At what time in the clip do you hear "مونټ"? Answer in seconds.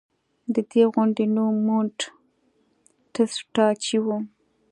1.67-1.97